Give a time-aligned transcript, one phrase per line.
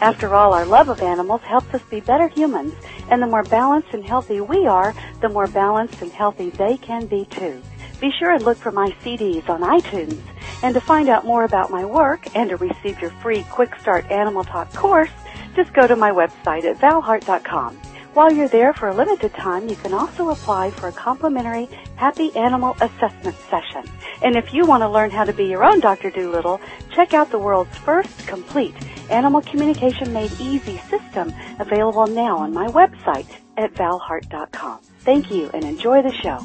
[0.00, 2.74] After all, our love of animals helps us be better humans,
[3.10, 7.06] and the more balanced and healthy we are, the more balanced and healthy they can
[7.06, 7.62] be too.
[7.98, 10.20] Be sure and look for my CDs on iTunes.
[10.62, 14.10] And to find out more about my work and to receive your free Quick Start
[14.10, 15.10] Animal Talk course,
[15.54, 17.76] just go to my website at valhart.com.
[18.12, 22.34] While you're there for a limited time, you can also apply for a complimentary Happy
[22.36, 23.84] Animal Assessment session.
[24.22, 26.10] And if you want to learn how to be your own Dr.
[26.10, 26.60] Doolittle,
[26.94, 28.74] check out the world's first complete
[29.10, 34.80] Animal Communication Made Easy system available now on my website at valhart.com.
[35.00, 36.40] Thank you and enjoy the show.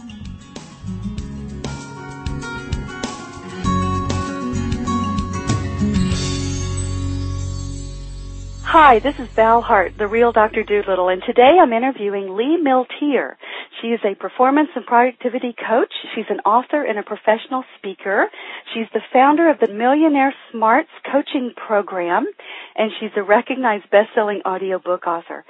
[8.72, 10.64] Hi, this is Val Hart, the real Dr.
[10.64, 13.36] Doolittle, and today I'm interviewing Lee Milteer.
[13.82, 15.92] She is a performance and productivity coach.
[16.14, 18.28] She's an author and a professional speaker.
[18.74, 22.28] She's the founder of the Millionaire Smarts coaching program,
[22.76, 25.44] and she's a recognized best-selling audiobook author.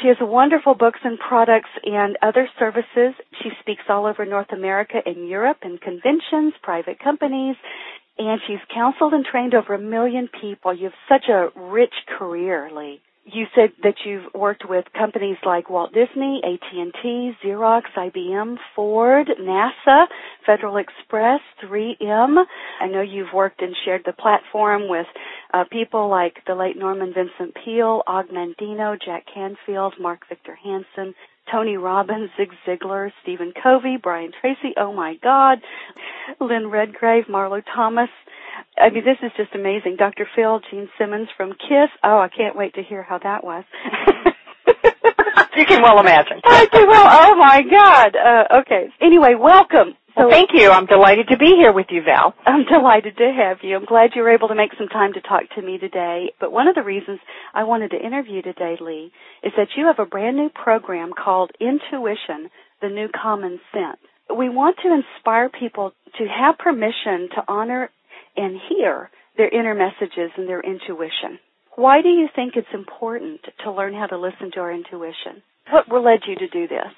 [0.00, 3.14] She has wonderful books and products and other services.
[3.42, 7.56] She speaks all over North America and Europe in conventions, private companies,
[8.18, 10.72] and she's counseled and trained over a million people.
[10.72, 13.00] You have such a rich career, Lee.
[13.26, 20.06] You said that you've worked with companies like Walt Disney, AT&T, Xerox, IBM, Ford, NASA,
[20.44, 22.44] Federal Express, 3M.
[22.80, 25.06] I know you've worked and shared the platform with
[25.54, 31.14] uh, people like the late Norman Vincent Peale, Og Mandino, Jack Canfield, Mark Victor Hansen,
[31.50, 35.58] Tony Robbins, Zig Ziglar, Stephen Covey, Brian Tracy, oh my God,
[36.40, 38.10] Lynn Redgrave, Marlo Thomas.
[38.76, 39.96] I mean, this is just amazing.
[39.96, 40.26] Dr.
[40.34, 41.90] Phil, Gene Simmons from KISS.
[42.02, 43.64] Oh, I can't wait to hear how that was.
[45.56, 46.40] you can well imagine.
[46.44, 47.06] I can well.
[47.08, 48.16] Oh my God.
[48.16, 48.88] Uh, okay.
[49.00, 49.94] Anyway, welcome.
[50.16, 50.70] So, well, thank you.
[50.70, 52.34] I'm delighted to be here with you, Val.
[52.46, 53.76] I'm delighted to have you.
[53.76, 56.32] I'm glad you were able to make some time to talk to me today.
[56.40, 57.18] But one of the reasons
[57.52, 59.10] I wanted to interview today, Lee,
[59.42, 63.98] is that you have a brand new program called Intuition, the New Common Sense.
[64.36, 67.90] We want to inspire people to have permission to honor
[68.36, 71.38] and hear their inner messages and their intuition.
[71.76, 75.42] Why do you think it's important to learn how to listen to our intuition?
[75.70, 76.92] What led you to do this?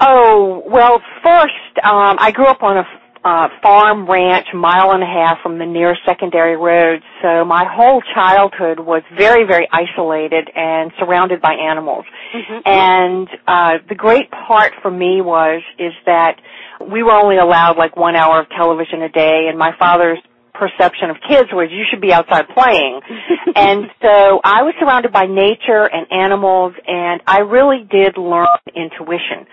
[0.00, 2.84] Oh, well, first, um, I grew up on a
[3.22, 8.02] uh, farm ranch mile and a half from the nearest secondary road, so my whole
[8.14, 12.06] childhood was very, very isolated and surrounded by animals.
[12.34, 12.60] Mm-hmm.
[12.64, 16.40] And uh, the great part for me was is that
[16.80, 20.18] we were only allowed like one hour of television a day, and my father's
[20.60, 23.00] perception of kids was you should be outside playing.
[23.56, 29.48] and so I was surrounded by nature and animals and I really did learn intuition.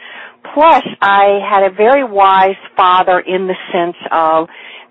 [0.53, 4.49] Plus I had a very wise father in the sense of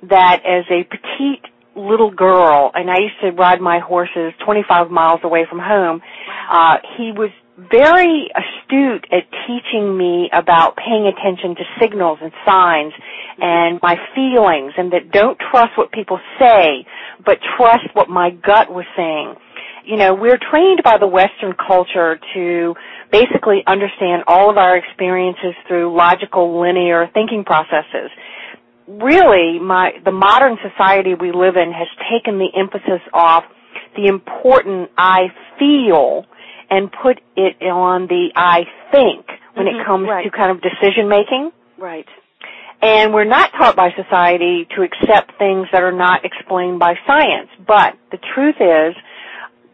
[0.08, 1.44] that as a petite
[1.76, 6.00] little girl and I used to ride my horses 25 miles away from home,
[6.50, 12.92] uh, he was very astute at teaching me about paying attention to signals and signs
[13.38, 16.84] and my feelings and that don't trust what people say,
[17.24, 19.34] but trust what my gut was saying.
[19.86, 22.74] You know, we're trained by the Western culture to
[23.10, 28.10] basically understand all of our experiences through logical, linear thinking processes.
[28.88, 33.44] Really, my, the modern society we live in has taken the emphasis off
[33.96, 35.28] the important I
[35.58, 36.26] feel
[36.70, 40.24] and put it on the I think when mm-hmm, it comes right.
[40.24, 41.50] to kind of decision making.
[41.78, 42.06] Right.
[42.82, 47.48] And we're not taught by society to accept things that are not explained by science.
[47.66, 48.94] But the truth is,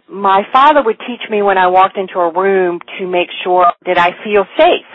[0.08, 3.98] my father would teach me when I walked into a room to make sure did
[3.98, 4.86] I feel safe?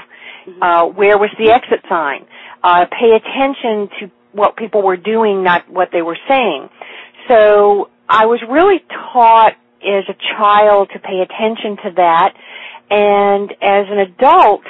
[0.47, 0.63] Mm-hmm.
[0.63, 2.25] Uh, where was the exit sign?
[2.63, 6.69] Uh, pay attention to what people were doing, not what they were saying.
[7.27, 8.79] So I was really
[9.11, 9.53] taught
[9.83, 12.33] as a child to pay attention to that.
[12.89, 14.61] And as an adult,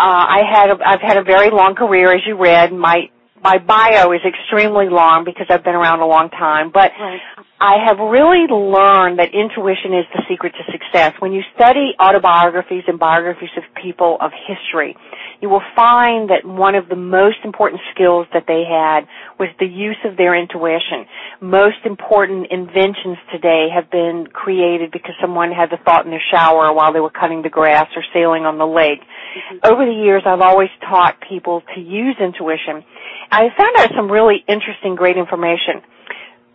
[0.00, 2.72] uh, I had a, I've had a very long career, as you read.
[2.72, 3.10] My
[3.42, 7.20] my bio is extremely long because I've been around a long time, but Right.
[7.60, 11.14] I have really learned that intuition is the secret to success.
[11.18, 14.94] When you study autobiographies and biographies of people of history,
[15.42, 19.10] you will find that one of the most important skills that they had
[19.40, 21.06] was the use of their intuition.
[21.40, 26.72] Most important inventions today have been created because someone had the thought in their shower
[26.72, 29.00] while they were cutting the grass or sailing on the lake.
[29.02, 29.58] Mm-hmm.
[29.64, 32.84] Over the years, I've always taught people to use intuition.
[33.32, 35.82] I found out some really interesting, great information.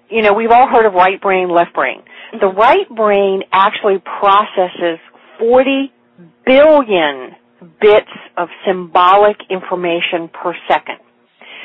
[0.09, 2.03] You know, we've all heard of right brain, left brain.
[2.39, 4.99] The right brain actually processes
[5.39, 5.91] 40
[6.45, 7.35] billion
[7.81, 10.97] bits of symbolic information per second.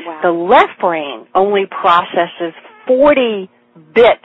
[0.07, 0.21] Wow.
[0.23, 2.55] The left brain only processes
[2.87, 3.51] 40
[3.95, 4.25] bits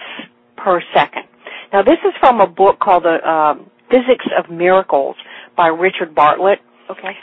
[0.58, 1.24] per second.
[1.72, 5.16] Now this is from a book called The um, Physics of Miracles
[5.58, 6.60] by Richard Bartlett.
[6.90, 7.14] okay.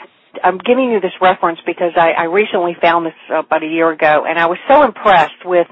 [0.43, 3.91] I'm giving you this reference because I, I recently found this uh, about a year
[3.91, 5.67] ago, and I was so impressed with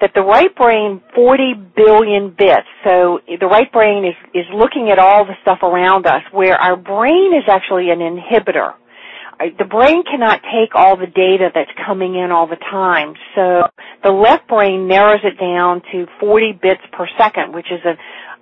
[0.00, 2.66] that the right brain, 40 billion bits.
[2.84, 6.76] So the right brain is is looking at all the stuff around us, where our
[6.76, 8.74] brain is actually an inhibitor.
[9.58, 13.14] The brain cannot take all the data that's coming in all the time.
[13.34, 13.62] So
[14.04, 17.94] the left brain narrows it down to 40 bits per second, which is a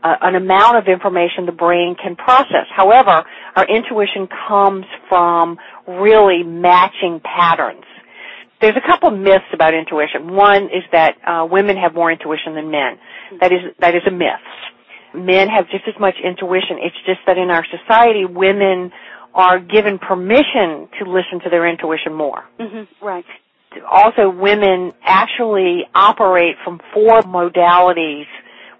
[0.02, 2.66] an amount of information the brain can process.
[2.74, 3.24] However,
[3.56, 7.84] our intuition comes from really matching patterns.
[8.60, 10.34] There's a couple myths about intuition.
[10.34, 12.98] One is that uh, women have more intuition than men.
[13.40, 14.46] That is that is a myth.
[15.14, 16.78] Men have just as much intuition.
[16.80, 18.92] It's just that in our society, women
[19.34, 23.24] are given permission to listen to their intuition more hmm Right.
[23.90, 28.26] also women actually operate from four modalities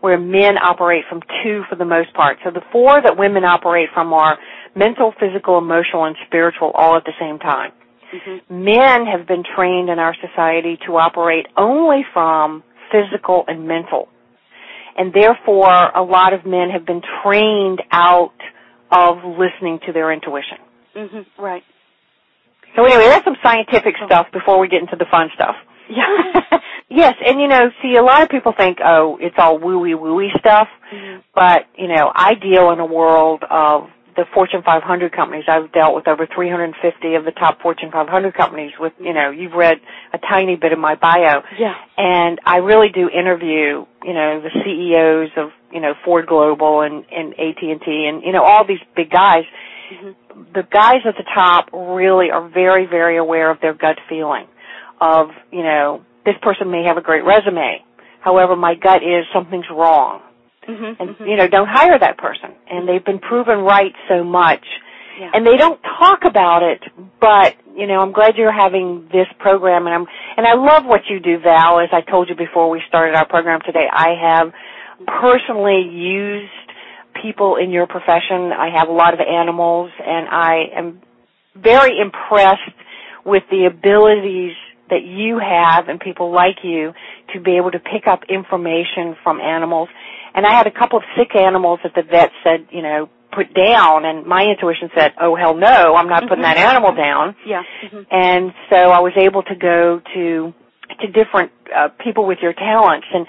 [0.01, 2.39] where men operate from two for the most part.
[2.45, 4.39] So the four that women operate from are
[4.77, 7.73] mental, physical, emotional, and spiritual all at the same time.
[8.11, 14.09] Hmm Men have been trained in our society to operate only from physical and mental.
[14.97, 18.33] And therefore, a lot of men have been trained out
[18.91, 20.59] of listening to their intuition.
[20.95, 21.63] hmm Right.
[22.77, 25.57] So anyway, that's some scientific stuff before we get into the fun stuff.
[25.91, 26.59] Yeah.
[26.91, 30.31] Yes, and you know, see, a lot of people think, oh, it's all wooey wooey
[30.39, 31.23] stuff, Mhm.
[31.35, 35.45] but you know, I deal in a world of the Fortune 500 companies.
[35.47, 38.73] I've dealt with over 350 of the top Fortune 500 companies.
[38.79, 39.79] With you know, you've read
[40.13, 41.75] a tiny bit of my bio, Yeah.
[41.97, 47.05] and I really do interview, you know, the CEOs of you know Ford Global and
[47.13, 49.45] and AT and T and you know all these big guys.
[49.95, 50.15] Mhm.
[50.53, 54.49] The guys at the top really are very very aware of their gut feeling,
[55.01, 57.85] of you know this person may have a great resume.
[58.21, 60.23] However, my gut is something's wrong.
[60.69, 62.51] Hmm And, you know, don't hire that person.
[62.71, 64.65] And they've been proven right so much.
[65.19, 65.31] Yeah.
[65.35, 66.81] And they don't talk about it,
[67.21, 70.07] but, you know, I'm glad you're having this program and I'm,
[70.37, 73.27] and I love what you do, Val, as I told you before we started our
[73.27, 73.89] program today.
[73.91, 74.53] I have
[75.07, 76.53] personally used
[77.21, 78.53] people in your profession.
[78.53, 81.03] I have a lot of animals and I am
[81.57, 82.71] very impressed
[83.25, 84.55] with the abilities
[84.91, 86.93] that you have and people like you
[87.35, 89.89] to be able to pick up information from animals.
[90.39, 93.53] And I had a couple of sick animals that the vet said, you know, put
[93.55, 97.35] down and my intuition said, oh hell no, I'm not putting that animal down.
[97.45, 97.63] Yeah.
[97.91, 100.55] hmm And so I was able to go to
[101.01, 103.07] to different uh, people with your talents.
[103.13, 103.27] And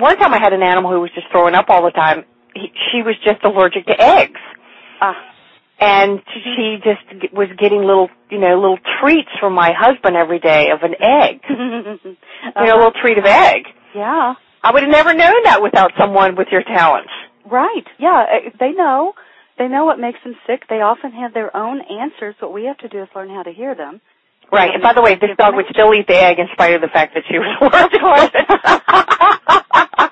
[0.00, 2.24] one time I had an animal who was just throwing up all the time.
[2.54, 4.40] He, she was just allergic to eggs
[5.00, 5.16] Ah.
[5.80, 6.20] and
[6.56, 10.70] she just g- was getting little, you know, little treats from my husband every day
[10.70, 11.98] of an egg, you know,
[12.44, 12.76] a Uh-huh.
[12.76, 13.62] little treat of egg.
[13.94, 14.34] Yeah.
[14.62, 17.10] I would have never known that without someone with your talents.
[17.50, 17.84] Right.
[17.98, 18.24] Yeah.
[18.30, 19.14] uh, They know.
[19.58, 20.64] They know what makes them sick.
[20.68, 22.34] They often have their own answers.
[22.40, 24.00] What we have to do is learn how to hear them.
[24.50, 24.72] Right.
[24.72, 26.88] And by the way, this dog would still eat the egg in spite of the
[26.88, 28.00] fact that she was allergic
[28.34, 30.11] it.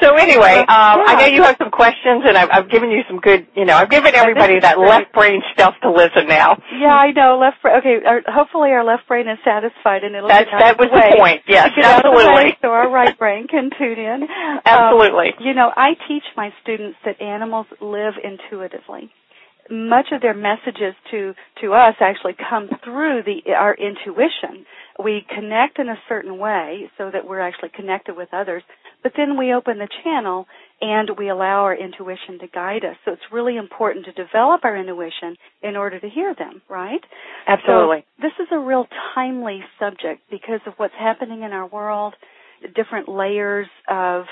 [0.00, 3.18] So anyway, um, I know you have some questions, and I've, I've given you some
[3.18, 6.56] good, you know, I've given everybody that left brain stuff to listen now.
[6.78, 7.38] Yeah, I know.
[7.38, 7.76] Left brain.
[7.78, 7.96] Okay.
[8.06, 11.02] Our, hopefully, our left brain is satisfied, and it'll That's get out that was the
[11.10, 11.42] the point.
[11.46, 14.28] Yes, Get out of the way absolutely, so our right brain can tune in.
[14.64, 15.28] absolutely.
[15.38, 19.10] Um, you know, I teach my students that animals live intuitively.
[19.70, 24.66] Much of their messages to to us actually come through the our intuition.
[25.02, 28.62] We connect in a certain way so that we're actually connected with others,
[29.02, 30.46] but then we open the channel
[30.80, 32.96] and we allow our intuition to guide us.
[33.04, 37.00] So it's really important to develop our intuition in order to hear them, right?
[37.46, 38.04] Absolutely.
[38.16, 42.14] So this is a real timely subject because of what's happening in our world,
[42.74, 44.24] different layers of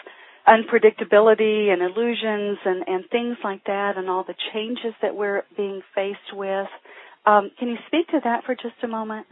[0.49, 5.83] unpredictability and illusions and, and things like that and all the changes that we're being
[5.95, 6.69] faced with.
[7.27, 9.27] Um, can you speak to that for just a moment?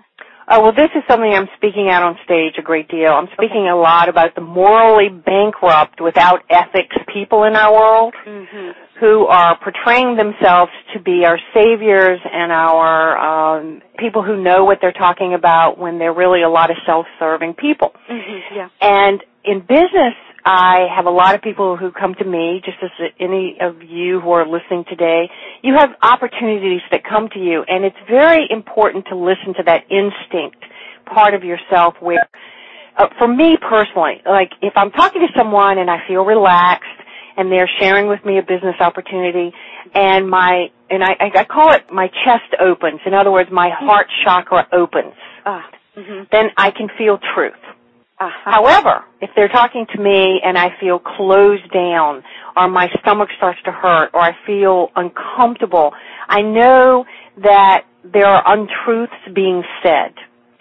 [0.50, 3.12] Oh, well, this is something I'm speaking out on stage a great deal.
[3.12, 3.70] I'm speaking okay.
[3.70, 8.70] a lot about the morally bankrupt, without ethics people in our world mm-hmm.
[8.98, 14.78] who are portraying themselves to be our saviors and our um, people who know what
[14.80, 17.92] they're talking about when they're really a lot of self-serving people.
[18.10, 18.54] Mm-hmm.
[18.54, 18.68] Yeah.
[18.80, 20.14] And in business,
[20.44, 24.20] I have a lot of people who come to me, just as any of you
[24.20, 25.30] who are listening today.
[25.62, 29.84] You have opportunities that come to you, and it's very important to listen to that
[29.90, 30.62] instinct
[31.06, 32.28] part of yourself where,
[32.98, 36.88] uh, for me personally, like if I'm talking to someone and I feel relaxed
[37.36, 39.52] and they're sharing with me a business opportunity
[39.94, 43.00] and my, and I, I call it my chest opens.
[43.06, 45.14] In other words, my heart chakra opens.
[45.46, 45.62] Uh,
[45.96, 46.24] mm-hmm.
[46.30, 47.54] Then I can feel truth.
[48.20, 48.50] Uh-huh.
[48.50, 52.24] However, if they're talking to me and I feel closed down
[52.56, 55.92] or my stomach starts to hurt or I feel uncomfortable,
[56.28, 57.04] I know
[57.42, 60.14] that there are untruths being said.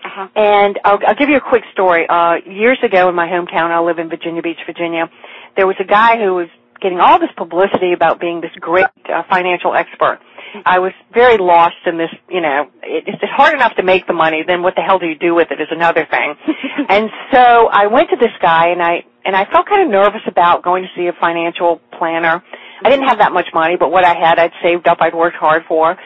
[0.05, 0.27] Uh-huh.
[0.35, 2.05] And I'll, I'll give you a quick story.
[2.07, 5.09] Uh, years ago in my hometown, I live in Virginia Beach, Virginia,
[5.57, 6.47] there was a guy who was
[6.79, 10.19] getting all this publicity about being this great uh, financial expert.
[10.65, 14.13] I was very lost in this, you know, it, it's hard enough to make the
[14.13, 16.35] money, then what the hell do you do with it is another thing.
[16.89, 20.21] and so I went to this guy and I, and I felt kind of nervous
[20.27, 22.43] about going to see a financial planner.
[22.83, 25.37] I didn't have that much money, but what I had I'd saved up, I'd worked
[25.37, 25.97] hard for.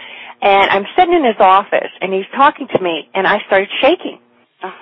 [0.42, 4.20] And I'm sitting in his office and he's talking to me and I started shaking.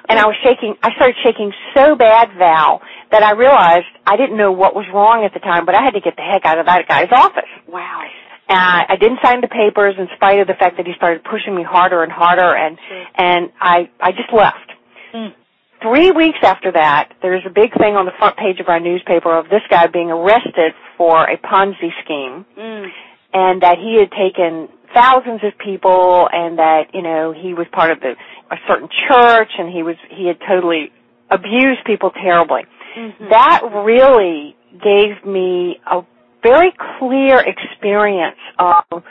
[0.10, 4.36] And I was shaking, I started shaking so bad, Val, that I realized I didn't
[4.36, 6.60] know what was wrong at the time, but I had to get the heck out
[6.60, 7.48] of that guy's office.
[7.66, 8.04] Wow.
[8.50, 11.56] Uh, I didn't sign the papers in spite of the fact that he started pushing
[11.56, 13.06] me harder and harder, and sure.
[13.16, 14.72] and I I just left.
[15.14, 15.34] Mm.
[15.82, 19.38] Three weeks after that, there's a big thing on the front page of our newspaper
[19.38, 22.88] of this guy being arrested for a Ponzi scheme, mm.
[23.34, 27.92] and that he had taken thousands of people, and that you know he was part
[27.92, 28.16] of the,
[28.50, 30.92] a certain church, and he was he had totally
[31.30, 32.64] abused people terribly.
[32.98, 33.30] Mm-hmm.
[33.30, 36.02] That really gave me a
[36.42, 39.04] very clear experience of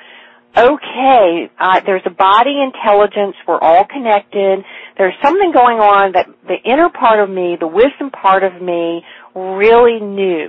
[0.57, 4.65] okay, uh, there's a body intelligence, we're all connected,
[4.97, 9.03] there's something going on that the inner part of me, the wisdom part of me
[9.37, 10.49] really knew.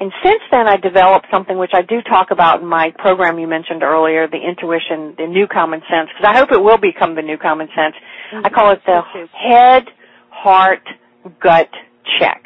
[0.00, 3.48] And since then I developed something which I do talk about in my program you
[3.48, 7.22] mentioned earlier, the intuition, the new common sense, because I hope it will become the
[7.22, 7.96] new common sense.
[8.32, 8.46] Mm-hmm.
[8.46, 9.02] I call it the
[9.34, 9.84] head,
[10.30, 10.86] heart,
[11.42, 11.68] gut
[12.20, 12.44] check.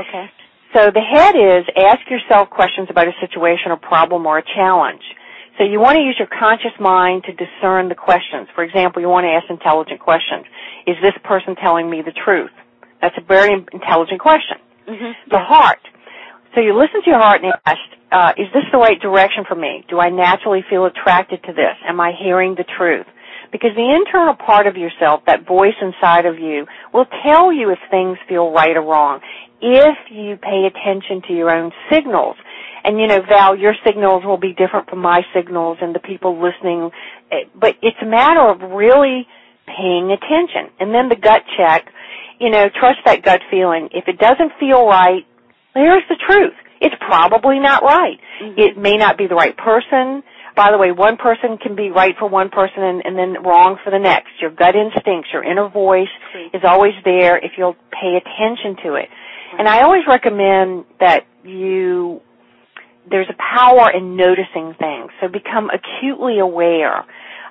[0.00, 0.26] Okay.
[0.72, 5.02] So the head is ask yourself questions about a situation or problem or a challenge.
[5.58, 8.48] So you want to use your conscious mind to discern the questions.
[8.54, 10.46] For example, you want to ask intelligent questions.
[10.86, 12.50] Is this person telling me the truth?
[13.02, 14.56] That's a very intelligent question.
[14.88, 15.30] Mm-hmm.
[15.30, 15.80] The heart.
[16.54, 17.78] So you listen to your heart and ask,
[18.10, 19.84] uh, is this the right direction for me?
[19.88, 21.76] Do I naturally feel attracted to this?
[21.86, 23.06] Am I hearing the truth?
[23.52, 27.78] Because the internal part of yourself, that voice inside of you, will tell you if
[27.90, 29.20] things feel right or wrong
[29.62, 32.36] if you pay attention to your own signals.
[32.84, 36.42] And you know, Val, your signals will be different from my signals and the people
[36.42, 36.90] listening,
[37.30, 39.26] eh, but it's a matter of really
[39.66, 40.74] paying attention.
[40.80, 41.86] And then the gut check,
[42.40, 43.88] you know, trust that gut feeling.
[43.92, 45.24] If it doesn't feel right,
[45.74, 46.54] here's the truth.
[46.80, 48.18] It's probably not right.
[48.42, 48.58] Mm-hmm.
[48.58, 50.24] It may not be the right person.
[50.56, 53.78] By the way, one person can be right for one person and, and then wrong
[53.84, 54.30] for the next.
[54.40, 56.12] Your gut instincts, your inner voice
[56.52, 59.08] is always there if you'll pay attention to it.
[59.58, 62.20] And I always recommend that you,
[63.08, 65.10] there's a power in noticing things.
[65.20, 67.04] So become acutely aware.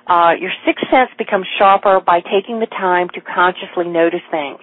[0.06, 4.58] Uh, your sixth sense becomes sharper by taking the time to consciously notice things.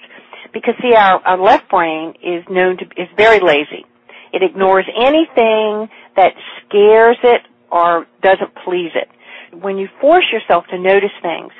[0.51, 3.85] Because see, our, our left brain is known to, is very lazy.
[4.33, 6.33] It ignores anything that
[6.65, 7.41] scares it
[7.71, 9.07] or doesn't please it.
[9.55, 11.51] When you force yourself to notice things,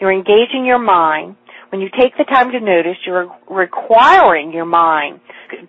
[0.00, 1.36] you're engaging your mind
[1.72, 5.20] when you take the time to notice, you're requiring your mind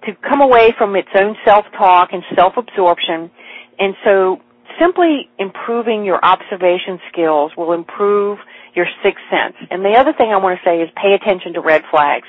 [0.06, 3.32] to come away from its own self-talk and self-absorption.
[3.80, 4.42] And so
[4.78, 8.38] simply improving your observation skills will improve
[8.76, 9.56] your sixth sense.
[9.72, 12.28] And the other thing I want to say is pay attention to red flags.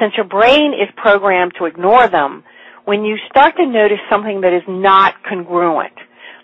[0.00, 2.42] Since your brain is programmed to ignore them,
[2.84, 5.94] when you start to notice something that is not congruent,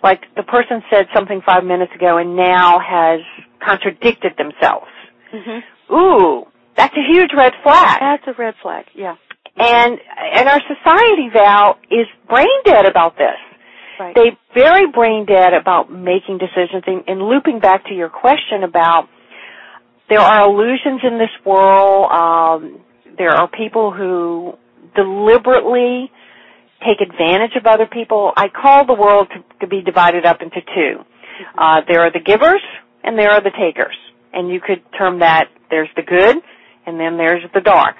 [0.01, 3.19] like the person said something five minutes ago and now has
[3.59, 4.87] contradicted themselves.
[5.33, 5.59] Mm-hmm
[5.91, 7.97] ooh, that's a huge red flag.
[7.99, 9.15] That's a red flag, yeah.
[9.57, 9.99] And
[10.35, 13.37] and our society, Val, is brain dead about this.
[13.99, 14.15] Right.
[14.15, 19.09] They very brain dead about making decisions and, and looping back to your question about
[20.09, 22.09] there are illusions in this world.
[22.11, 22.79] Um,
[23.17, 24.53] there are people who
[24.95, 26.09] deliberately
[26.79, 28.31] take advantage of other people.
[28.37, 31.03] I call the world to, to be divided up into two.
[31.03, 31.59] Mm-hmm.
[31.59, 32.63] Uh, there are the givers
[33.03, 33.95] and there are the takers.
[34.31, 36.37] And you could term that there's the good,
[36.85, 37.95] and then there's the dark.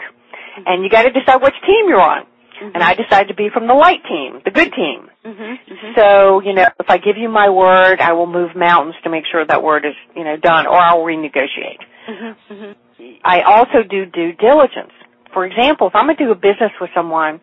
[0.66, 2.24] And you got to decide which team you're on.
[2.60, 2.72] Mm-hmm.
[2.76, 5.10] And I decided to be from the light team, the good team.
[5.26, 5.60] Mhm.
[5.70, 5.96] Mhm.
[5.96, 9.26] So, you know, if I give you my word, I will move mountains to make
[9.32, 11.80] sure that word is, you know, done, or I'll renegotiate.
[12.08, 12.36] Mhm.
[12.52, 12.76] Mhm.
[13.24, 14.92] I also do due diligence.
[15.32, 17.40] For example, if I'm going to do a business with someone,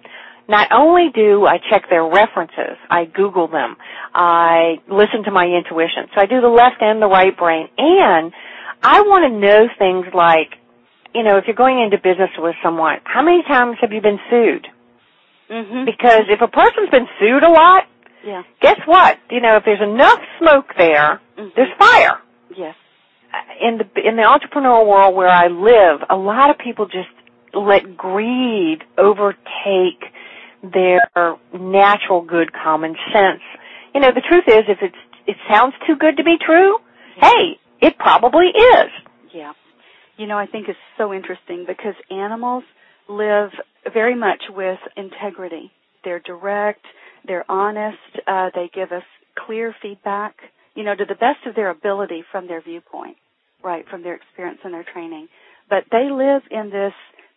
[0.48, 3.76] not only do I check their references, I Google them,
[4.14, 6.08] I listen to my intuition.
[6.14, 8.32] So I do the left and the right brain, and
[8.86, 10.54] I want to know things like,
[11.12, 14.20] you know, if you're going into business with someone, how many times have you been
[14.30, 14.68] sued?
[15.50, 15.84] Mhm.
[15.86, 17.86] Because if a person's been sued a lot,
[18.22, 18.42] yeah.
[18.60, 19.18] guess what?
[19.30, 21.54] You know, if there's enough smoke there, Mhm.
[21.54, 22.20] there's fire.
[22.54, 22.76] Yes.
[23.60, 27.08] In the in the entrepreneurial world where I live, a lot of people just
[27.54, 30.12] let greed overtake
[30.62, 31.08] their
[31.52, 33.42] natural good common sense.
[33.94, 36.78] You know, the truth is if it's it sounds too good to be true,
[37.16, 38.90] hey, it probably is.
[39.34, 39.52] Yeah.
[40.16, 42.64] You know, I think it's so interesting because animals
[43.08, 43.50] live
[43.92, 45.70] very much with integrity.
[46.04, 46.84] They're direct,
[47.26, 49.02] they're honest, uh, they give us
[49.46, 50.36] clear feedback,
[50.74, 53.16] you know, to the best of their ability from their viewpoint,
[53.62, 55.28] right, from their experience and their training.
[55.68, 56.92] But they live in this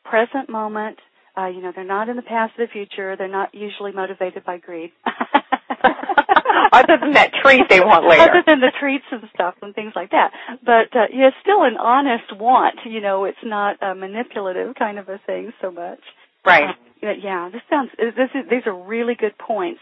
[0.06, 0.98] present moment.
[1.38, 3.16] Uh, you know, they're not in the past or the future.
[3.18, 4.92] They're not usually motivated by greed.
[6.72, 8.24] Other than that treat they want later.
[8.24, 10.32] Other than the treats and stuff and things like that.
[10.64, 12.80] But uh, yeah, it's still an honest want.
[12.86, 16.00] You know, it's not a manipulative kind of a thing so much.
[16.46, 16.76] Right.
[17.04, 17.92] Uh, yeah, this sounds.
[17.98, 19.82] This is, these are really good points.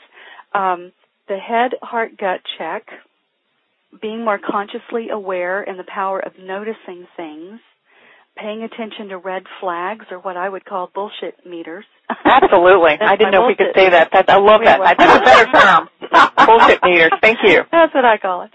[0.53, 0.91] Um,
[1.27, 2.87] the head, heart, gut check.
[4.01, 7.59] Being more consciously aware and the power of noticing things.
[8.39, 11.85] Paying attention to red flags or what I would call bullshit meters.
[12.25, 12.91] Absolutely.
[13.01, 14.09] I didn't know if we could say that.
[14.13, 14.79] That's, I love that.
[14.97, 15.89] That's a better term.
[16.45, 17.11] Bullshit meters.
[17.21, 17.63] Thank you.
[17.71, 18.51] That's what I call it.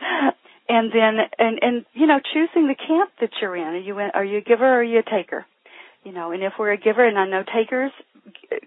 [0.69, 3.63] And then, and and you know, choosing the camp that you're in.
[3.63, 5.45] Are you in, are you a giver or are you a taker?
[6.05, 7.93] You know, and if we're a giver, and I know takers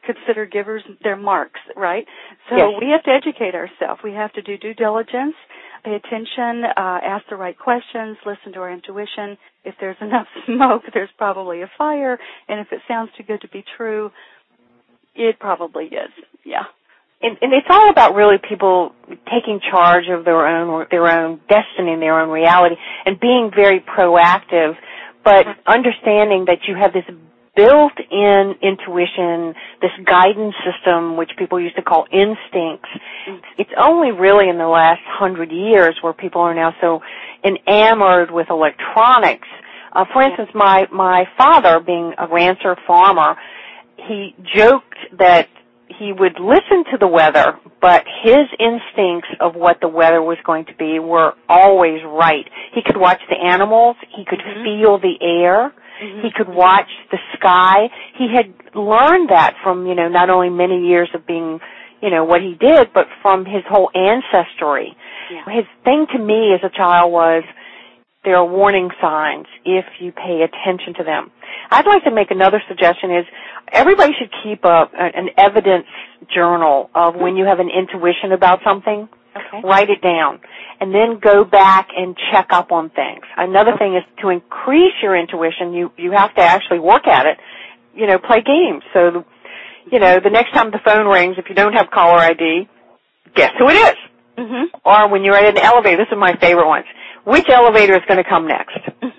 [0.05, 2.05] consider givers their marks, right?
[2.49, 2.67] So Yes.
[2.79, 4.01] we have to educate ourselves.
[4.03, 5.35] We have to do due diligence,
[5.85, 9.37] pay attention, uh, ask the right questions, listen to our intuition.
[9.63, 13.47] If there's enough smoke, there's probably a fire, and if it sounds too good to
[13.47, 14.11] be true,
[15.15, 16.11] it probably is.
[16.43, 16.63] Yeah.
[17.21, 18.93] and, and it's all about really people
[19.31, 23.79] taking charge of their own their own destiny and their own reality and being very
[23.79, 24.73] proactive
[25.23, 27.03] but understanding that you have this
[27.55, 32.89] built-in intuition this guidance system which people used to call instincts
[33.57, 37.01] it's only really in the last hundred years where people are now so
[37.43, 39.47] enamored with electronics.
[39.93, 43.35] Uh, for instance my my father being a rancher farmer
[43.97, 45.47] he joked that
[45.87, 50.65] he would listen to the weather, but his instincts of what the weather was going
[50.65, 52.45] to be were always right.
[52.73, 54.63] He could watch the animals, he could Mhm.
[54.63, 56.21] feel the air, Mhm.
[56.21, 57.89] he could watch the sky.
[58.15, 61.59] He had learned that from, you know, not only many years of being,
[62.01, 64.95] you know, what he did, but from his whole ancestry.
[65.29, 65.43] Yeah.
[65.49, 67.43] His thing to me as a child was
[68.23, 71.31] there are warning signs if you pay attention to them.
[71.71, 73.25] I'd like to make another suggestion is
[73.71, 75.85] everybody should keep a, an evidence
[76.33, 79.07] journal of when you have an intuition about something.
[79.35, 79.61] Okay.
[79.67, 80.39] Write it down
[80.79, 83.23] and then go back and check up on things.
[83.37, 87.37] Another thing is to increase your intuition, you, you have to actually work at it.
[87.95, 88.83] You know, play games.
[88.93, 89.25] So, the,
[89.91, 92.67] you know, the next time the phone rings, if you don't have caller ID,
[93.35, 93.95] guess who it is?
[94.37, 94.65] Mhm.
[94.83, 96.85] Or when you're in an elevator, this is my favorite ones.
[97.23, 98.77] Which elevator is going to come next?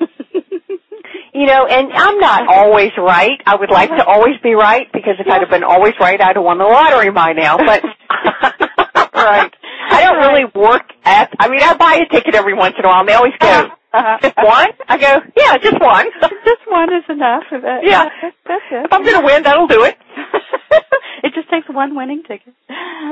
[1.36, 3.38] You know, and I'm not always right.
[3.44, 6.36] I would like to always be right because if I'd have been always right, I'd
[6.36, 7.58] have won the lottery by now.
[7.58, 7.82] But
[9.14, 9.52] right,
[9.90, 11.32] I don't really work at.
[11.38, 13.70] I mean, I buy a ticket every once in a while, and they always go,
[13.92, 14.18] Uh-huh.
[14.20, 17.44] "Just one?" I go, "Yeah, just one." just one is enough.
[17.52, 18.08] of That- Yeah.
[18.46, 18.84] that's it.
[18.84, 19.96] if I'm going to win, that'll do it.
[21.22, 22.54] it just takes one winning ticket.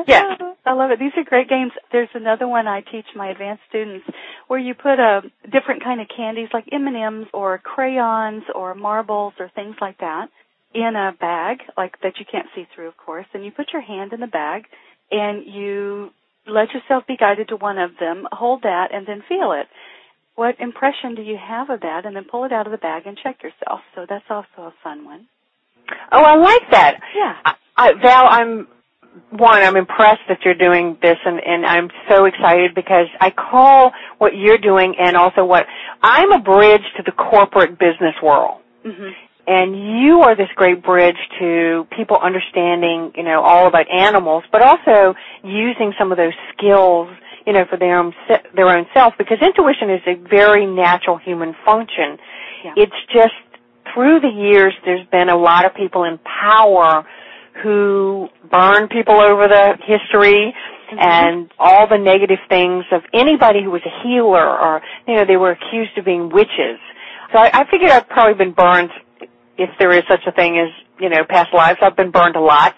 [0.07, 0.39] Yes.
[0.67, 0.99] I love it.
[0.99, 1.73] These are great games.
[1.93, 4.07] There's another one I teach my advanced students
[4.49, 9.51] where you put a different kind of candies like M&Ms or crayons or marbles or
[9.55, 10.29] things like that
[10.75, 13.81] in a bag like that you can't see through of course and you put your
[13.83, 14.65] hand in the bag
[15.13, 16.11] and you
[16.47, 19.67] let yourself be guided to one of them, hold that and then feel it.
[20.37, 23.07] What impression do you have of that and then pull it out of the bag
[23.07, 23.81] and check yourself.
[23.95, 25.27] So that's also a fun one.
[26.13, 27.01] Oh, I like that.
[27.17, 27.37] Yeah.
[27.45, 28.67] I, I, Val, I'm
[29.31, 29.63] one.
[29.63, 34.35] I'm impressed that you're doing this, and and I'm so excited because I call what
[34.35, 35.67] you're doing, and also what
[36.03, 38.61] I'm a bridge to the corporate business world.
[38.85, 39.15] Mhm.
[39.47, 44.63] And you are this great bridge to people understanding, you know, all about animals, but
[44.63, 47.09] also using some of those skills,
[47.47, 48.15] you know, for their own
[48.55, 49.15] their own self.
[49.19, 52.17] Because intuition is a very natural human function.
[52.65, 52.73] Yeah.
[52.77, 53.35] It's just
[53.93, 57.07] through the years, there's been a lot of people in power
[57.63, 60.99] who burn people over the history mm-hmm.
[60.99, 65.37] and all the negative things of anybody who was a healer or, you know, they
[65.37, 66.81] were accused of being witches.
[67.33, 68.91] So I, I figured I've probably been burned,
[69.59, 70.69] if there is such a thing as,
[71.01, 71.79] you know, past lives.
[71.83, 72.75] I've been burned a lot.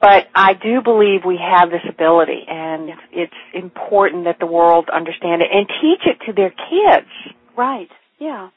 [0.00, 5.42] But I do believe we have this ability and it's important that the world understand
[5.42, 7.08] it and teach it to their kids.
[7.56, 7.88] Right.
[8.20, 8.50] Yeah.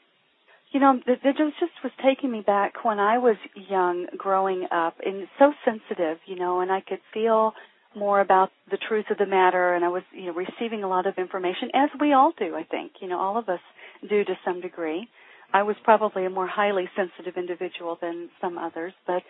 [0.70, 3.36] You know, the it just was taking me back when I was
[3.68, 7.52] young, growing up, and so sensitive, you know, and I could feel
[7.94, 11.06] more about the truth of the matter, and I was, you know, receiving a lot
[11.06, 12.92] of information, as we all do, I think.
[13.02, 13.60] You know, all of us
[14.08, 15.08] do to some degree.
[15.52, 19.22] I was probably a more highly sensitive individual than some others, but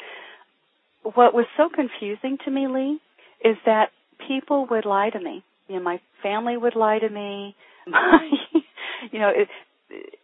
[1.02, 3.00] what was so confusing to me, Lee,
[3.44, 3.87] is that
[4.28, 5.44] people would lie to me.
[5.68, 7.56] You know, my family would lie to me.
[7.87, 8.30] My,
[9.12, 9.48] you know, it,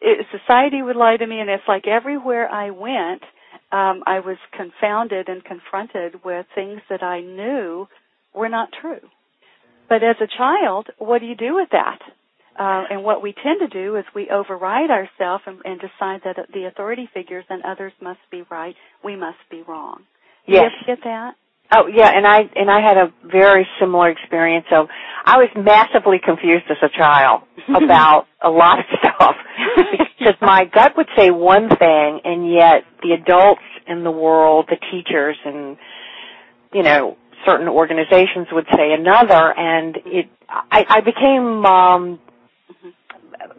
[0.00, 3.22] it, society would lie to me, and it's like everywhere I went,
[3.72, 7.88] um, I was confounded and confronted with things that I knew
[8.34, 9.00] were not true.
[9.88, 11.98] But as a child, what do you do with that?
[12.58, 16.36] Uh, and what we tend to do is we override ourselves and, and decide that
[16.52, 20.02] the authority figures and others must be right, we must be wrong.
[20.46, 20.70] Yes.
[20.80, 21.34] You get that?
[21.70, 24.86] Oh yeah, and I and I had a very similar experience of
[25.26, 29.36] I was massively confused as a child about a lot of stuff
[30.18, 34.78] because my gut would say one thing and yet the adults in the world, the
[34.90, 35.76] teachers and
[36.72, 42.18] you know, certain organizations would say another and it I, I became um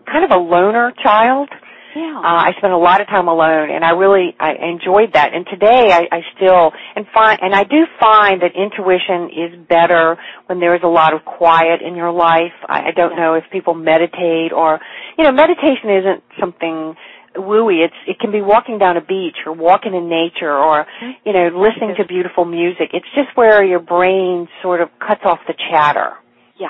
[0.06, 1.50] kind of a loner child
[1.96, 2.22] yeah.
[2.22, 5.34] Uh, I spent a lot of time alone, and I really I enjoyed that.
[5.34, 10.18] And today, I, I still and find and I do find that intuition is better
[10.46, 12.54] when there is a lot of quiet in your life.
[12.68, 13.24] I, I don't yeah.
[13.24, 14.80] know if people meditate or,
[15.18, 16.96] you know, meditation isn't something
[17.36, 17.84] wooey.
[17.84, 21.12] It's it can be walking down a beach or walking in nature or mm-hmm.
[21.26, 22.92] you know listening to beautiful music.
[22.94, 26.14] It's just where your brain sort of cuts off the chatter.
[26.60, 26.70] Yeah.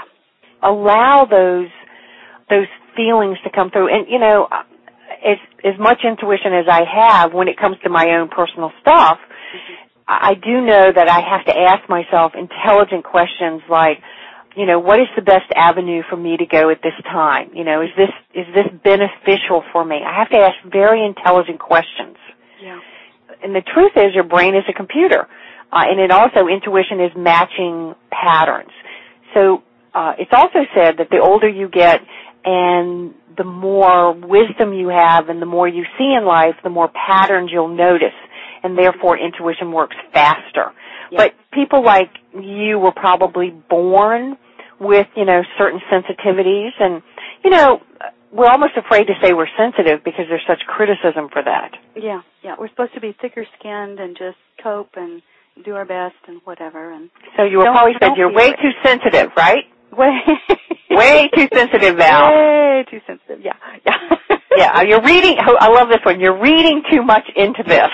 [0.64, 1.68] Allow those
[2.50, 3.94] those feelings to come through.
[3.94, 4.48] And you know,
[5.24, 9.20] as as much intuition as I have when it comes to my own personal stuff,
[9.20, 9.74] mm-hmm.
[10.08, 14.00] I do know that I have to ask myself intelligent questions like,
[14.56, 17.52] you know, what is the best avenue for me to go at this time?
[17.54, 20.02] You know, is this is this beneficial for me?
[20.06, 22.18] I have to ask very intelligent questions.
[22.62, 22.80] Yeah.
[23.44, 25.28] And the truth is, your brain is a computer,
[25.72, 28.72] uh, and it also intuition is matching patterns.
[29.34, 32.02] So uh, it's also said that the older you get
[32.46, 36.90] and the more wisdom you have and the more you see in life, the more
[36.90, 38.16] patterns you'll notice,
[38.64, 40.74] and therefore intuition works faster.
[41.12, 44.38] But people like you were probably born
[44.80, 47.02] with, you know, certain sensitivities and,
[47.44, 47.82] you know,
[48.32, 51.72] we're almost afraid to say we're sensitive because there's such criticism for that.
[51.96, 52.56] Yeah, yeah.
[52.60, 55.22] We're supposed to be thicker skinned and just cope and
[55.66, 59.32] do our best and whatever and So you were probably said you're way too sensitive,
[59.36, 59.66] right?
[59.92, 60.20] Way
[60.90, 62.30] way too sensitive, Val.
[62.30, 63.42] Way too sensitive.
[63.44, 63.54] Yeah,
[63.86, 64.38] yeah.
[64.56, 65.38] yeah, you're reading.
[65.46, 66.20] Oh, I love this one.
[66.20, 67.90] You're reading too much into this.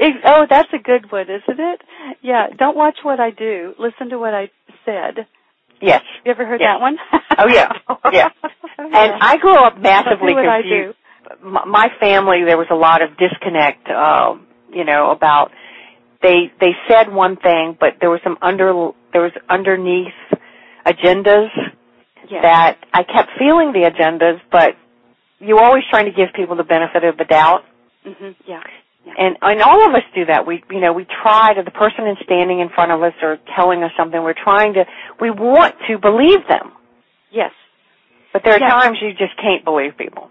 [0.00, 1.80] It, oh, that's a good one, isn't it?
[2.22, 2.48] Yeah.
[2.58, 3.74] Don't watch what I do.
[3.78, 4.50] Listen to what I
[4.84, 5.26] said.
[5.80, 6.02] Yes.
[6.24, 6.68] You ever heard yes.
[6.68, 6.96] that one?
[7.38, 7.72] oh yeah,
[8.12, 8.28] yeah.
[8.78, 10.96] And I grew up massively confused.
[11.44, 13.88] My family, there was a lot of disconnect.
[13.88, 14.36] Uh,
[14.72, 15.50] you know about
[16.22, 20.14] they they said one thing, but there was some under there was underneath
[20.86, 21.48] agendas
[22.30, 22.42] yes.
[22.42, 24.76] that I kept feeling the agendas, but
[25.38, 27.64] you're always trying to give people the benefit of the doubt.
[28.06, 28.30] Mm-hmm.
[28.46, 28.62] Yeah.
[29.06, 29.12] yeah.
[29.18, 30.46] And and all of us do that.
[30.46, 33.82] We you know we try to the person standing in front of us or telling
[33.82, 34.22] us something.
[34.22, 34.84] We're trying to
[35.20, 36.72] we want to believe them.
[37.30, 37.52] Yes.
[38.32, 38.70] But there are yes.
[38.70, 40.30] times you just can't believe people.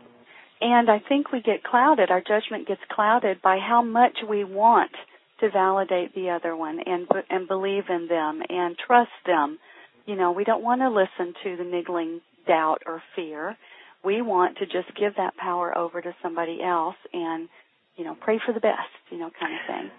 [0.60, 2.12] And I think we get clouded.
[2.12, 4.92] Our judgment gets clouded by how much we want
[5.40, 9.60] to validate the other one and and believe in them and trust them
[10.06, 13.58] you know, we don't want to listen to the niggling doubt or fear.
[14.04, 17.48] We want to just give that power over to somebody else and,
[17.96, 19.92] you know, pray for the best, you know, kind of thing.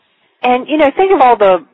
[0.42, 1.66] And, you know, think of all the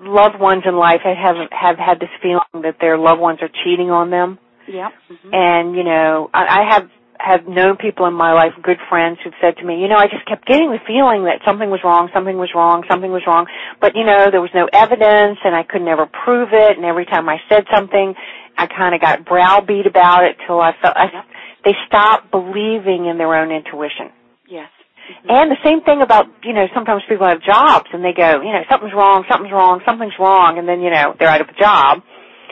[0.00, 3.48] loved ones in life that have have had this feeling that their loved ones are
[3.64, 4.38] cheating on them.
[4.68, 4.90] Yeah.
[5.10, 5.30] Mm-hmm.
[5.32, 9.34] And, you know, I, I have have known people in my life, good friends, who've
[9.40, 12.08] said to me, you know, I just kept getting the feeling that something was wrong,
[12.14, 13.46] something was wrong, something was wrong,
[13.80, 17.06] but you know, there was no evidence and I could never prove it and every
[17.06, 18.14] time I said something,
[18.56, 21.24] I kind of got browbeat about it till I felt, I,
[21.64, 24.10] they stopped believing in their own intuition.
[24.48, 24.70] Yes.
[25.08, 25.30] Mm-hmm.
[25.30, 28.52] And the same thing about, you know, sometimes people have jobs and they go, you
[28.52, 31.58] know, something's wrong, something's wrong, something's wrong, and then, you know, they're out of a
[31.58, 32.02] job.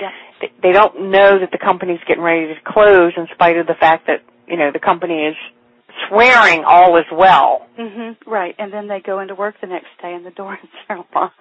[0.01, 0.11] Yeah.
[0.63, 4.07] They don't know that the company's getting ready to close in spite of the fact
[4.07, 5.37] that you know, the company is
[6.09, 7.67] swearing all is well.
[7.79, 8.17] Mhm.
[8.27, 8.55] Right.
[8.59, 11.35] And then they go into work the next day and the doors are locked.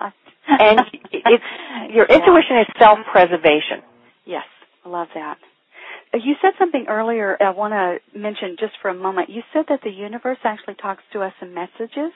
[0.48, 0.80] And
[1.12, 1.44] it's
[1.90, 2.16] your Yeah.
[2.18, 3.82] intuition is self-preservation.
[4.26, 4.46] Yes,
[4.86, 5.38] I love that.
[6.14, 9.30] Uh, You said something earlier I want to mention just for a moment.
[9.30, 12.12] You said that the universe actually talks to us in messages.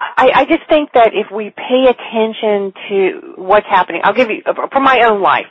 [0.00, 4.42] I, I just think that if we pay attention to what's happening, I'll give you
[4.72, 5.46] from my own life.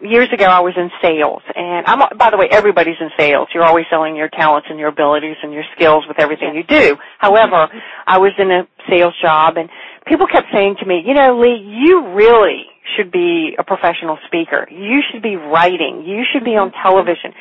[0.00, 2.00] Years ago, I was in sales, and I'm.
[2.16, 3.48] By the way, everybody's in sales.
[3.52, 6.96] You're always selling your talents and your abilities and your skills with everything you do.
[7.18, 7.68] However,
[8.06, 9.68] I was in a sales job, and
[10.06, 14.66] people kept saying to me, "You know, Lee, you really should be a professional speaker.
[14.70, 16.04] You should be writing.
[16.06, 17.34] You should be on television."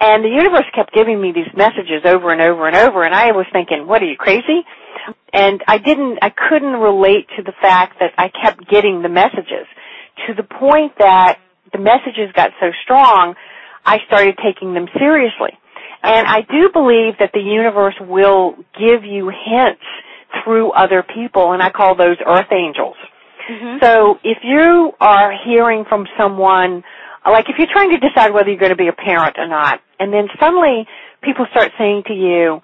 [0.00, 3.32] And the universe kept giving me these messages over and over and over, and I
[3.32, 4.64] was thinking, "What are you crazy?"
[5.32, 9.66] and I didn't, I couldn't relate to the fact that I kept getting the messages
[10.26, 11.38] to the point that
[11.74, 13.34] the messages got so strong,
[13.84, 15.50] I started taking them seriously.
[16.02, 19.82] And I do believe that the universe will give you hints
[20.42, 22.96] through other people, and I call those earth angels.
[23.50, 23.78] Mm-hmm.
[23.82, 26.82] So if you are hearing from someone,
[27.26, 29.80] like if you're trying to decide whether you're going to be a parent or not,
[29.98, 30.86] and then suddenly
[31.22, 32.60] people start saying to you,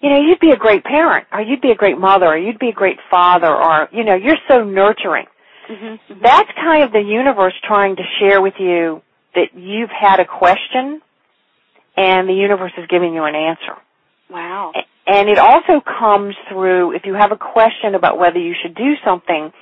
[0.00, 2.58] you know, you'd be a great parent, or you'd be a great mother, or you'd
[2.58, 5.26] be a great father, or, you know, you're so nurturing.
[5.68, 6.20] Mm-hmm.
[6.22, 9.02] That's kind of the universe trying to share with you
[9.34, 11.00] that you've had a question,
[11.96, 13.76] and the universe is giving you an answer.
[14.30, 14.72] Wow.
[15.06, 18.94] And it also comes through, if you have a question about whether you should do
[19.04, 19.52] something,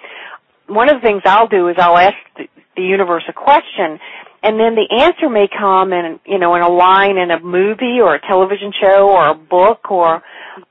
[0.67, 2.45] one of the things I'll do is I'll ask the,
[2.77, 3.99] the universe a question,
[4.43, 8.01] and then the answer may come in, you know, in a line in a movie
[8.01, 10.23] or a television show or a book or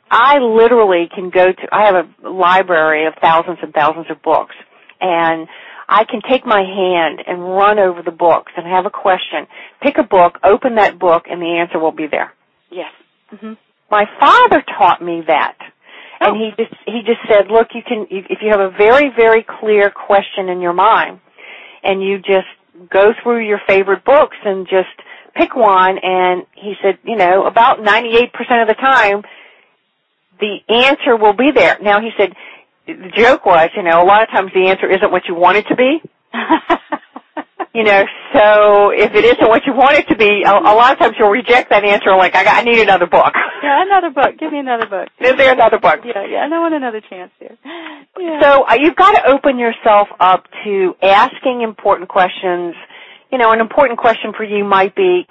[0.10, 4.56] I literally can go to, I have a library of thousands and thousands of books
[5.04, 5.48] and
[5.88, 9.46] I can take my hand and run over the books and have a question,
[9.82, 12.34] pick a book, open that book and the answer will be there.
[12.72, 12.92] Yes.
[13.32, 13.54] Mm-hmm.
[13.92, 15.58] My father taught me that.
[16.20, 19.46] And he just he just said, "Look, you can if you have a very very
[19.60, 21.20] clear question in your mind
[21.84, 22.48] and you just
[22.90, 24.96] go through your favorite books and just
[25.36, 29.24] pick one and he said, you know, about 98% of the time
[30.40, 31.78] the answer will be there.
[31.82, 32.34] Now he said
[32.88, 35.58] the joke was, you know, a lot of times the answer isn't what you want
[35.58, 36.02] it to be.
[37.74, 40.94] You know, so if it isn't what you want it to be, a, a lot
[40.94, 43.34] of times you'll reject that answer like, I, got, I need another book.
[43.64, 44.38] yeah, another book.
[44.38, 45.10] Give me another book.
[45.20, 46.02] Is there another book?
[46.06, 46.46] Yeah, yeah.
[46.46, 47.58] I want another chance here.
[47.66, 48.40] Yeah.
[48.44, 52.76] So uh, you've got to open yourself up to asking important questions.
[53.32, 55.26] You know, an important question for you might be,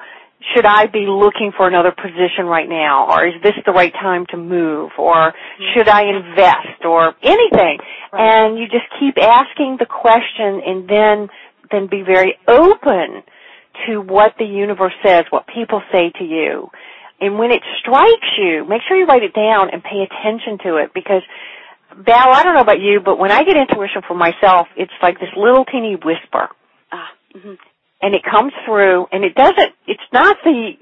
[0.54, 3.08] should I be looking for another position right now?
[3.10, 4.90] Or is this the right time to move?
[4.98, 5.32] Or
[5.74, 6.84] should I invest?
[6.84, 7.78] Or anything.
[8.12, 8.20] Right.
[8.20, 11.28] And you just keep asking the question and then,
[11.70, 13.22] then be very open
[13.86, 16.68] to what the universe says, what people say to you.
[17.20, 20.76] And when it strikes you, make sure you write it down and pay attention to
[20.76, 21.22] it because
[21.96, 25.20] Val, I don't know about you, but when I get intuition for myself, it's like
[25.20, 26.48] this little teeny whisper.
[26.90, 27.08] ah.
[27.36, 27.54] Mm-hmm.
[28.02, 30.72] And it comes through and it doesn't, it's not the,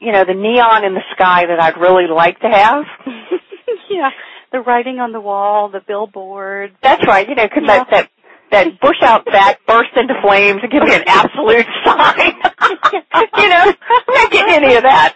[0.00, 2.84] you know, the neon in the sky that I'd really like to have.
[3.90, 4.08] yeah.
[4.50, 6.72] The writing on the wall, the billboard.
[6.82, 7.84] That's right, you know, cause Yeah.
[7.84, 8.10] that, that,
[8.50, 12.32] that bush out back burst into flames and give me an absolute sign.
[13.38, 15.14] you know, I'm not getting any of that.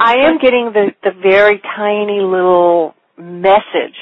[0.00, 3.96] I am getting the, the very tiny little message.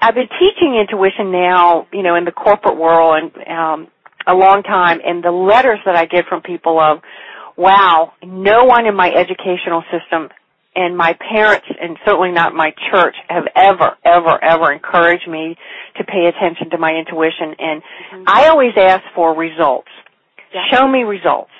[0.00, 3.88] I've been teaching intuition now, you know, in the corporate world and um
[4.26, 7.00] a long time and the letters that I get from people of
[7.56, 10.28] wow, no one in my educational system
[10.74, 15.56] and my parents and certainly not my church have ever, ever, ever encouraged me
[15.96, 18.24] to pay attention to my intuition and mm-hmm.
[18.26, 19.88] I always ask for results.
[20.54, 20.62] Yeah.
[20.70, 21.50] Show me results.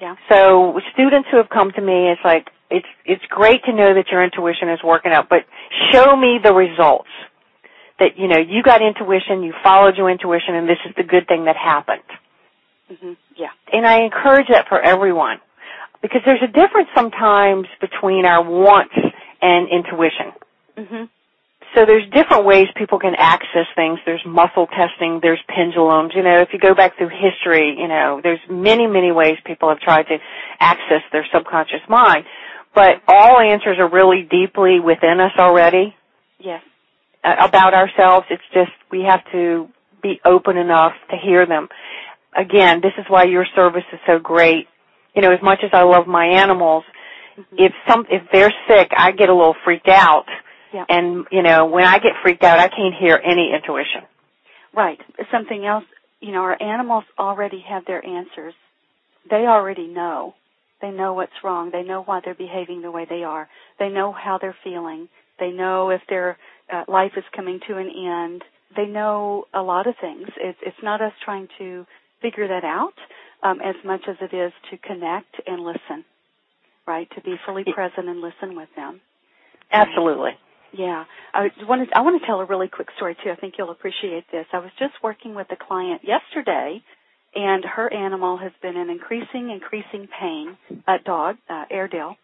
[0.00, 0.16] Yeah.
[0.30, 4.06] So students who have come to me, it's like, it's, it's great to know that
[4.10, 5.44] your intuition is working out, but
[5.92, 7.08] show me the results.
[8.02, 11.28] That, you know, you got intuition, you followed your intuition, and this is the good
[11.28, 12.02] thing that happened.
[12.90, 13.12] Mm-hmm.
[13.36, 13.54] Yeah.
[13.72, 15.38] And I encourage that for everyone.
[16.02, 18.94] Because there's a difference sometimes between our wants
[19.40, 20.32] and intuition.
[20.76, 21.04] Mm-hmm.
[21.76, 24.00] So there's different ways people can access things.
[24.04, 26.12] There's muscle testing, there's pendulums.
[26.16, 29.68] You know, if you go back through history, you know, there's many, many ways people
[29.68, 30.18] have tried to
[30.58, 32.24] access their subconscious mind.
[32.74, 35.94] But all answers are really deeply within us already
[36.44, 36.62] Yes.
[37.24, 38.26] Uh, about ourselves.
[38.30, 39.68] It's just we have to
[40.02, 41.68] be open enough to hear them.
[42.36, 44.66] Again, this is why your service is so great.
[45.14, 46.84] You know, as much as I love my animals,
[47.52, 50.26] if some if they're sick, I get a little freaked out.
[50.72, 50.84] Yeah.
[50.88, 54.02] And you know, when I get freaked out, I can't hear any intuition.
[54.74, 54.98] Right.
[55.30, 55.84] Something else,
[56.20, 58.54] you know, our animals already have their answers.
[59.28, 60.34] They already know.
[60.80, 61.70] They know what's wrong.
[61.70, 63.48] They know why they're behaving the way they are.
[63.78, 65.08] They know how they're feeling.
[65.38, 66.38] They know if their
[66.72, 68.42] uh, life is coming to an end.
[68.76, 70.28] They know a lot of things.
[70.38, 71.86] It's, it's not us trying to
[72.20, 72.94] figure that out
[73.42, 76.04] um, as much as it is to connect and listen,
[76.86, 77.08] right?
[77.14, 79.00] To be fully present and listen with them.
[79.72, 80.32] Absolutely.
[80.72, 83.30] Yeah, I wanted I want to tell a really quick story too.
[83.30, 84.46] I think you'll appreciate this.
[84.52, 86.82] I was just working with a client yesterday,
[87.34, 90.56] and her animal has been in increasing increasing pain.
[90.88, 92.16] A dog, uh, Airedale.